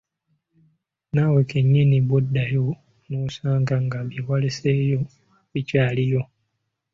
Naawe 1.13 1.41
kennyini 1.51 1.97
bw‘oddayo 2.07 2.65
n‘osanga 3.17 3.75
nga 3.85 3.99
bye 4.09 4.21
waleseeyo 4.27 4.99
bikyaliyo. 5.51 6.21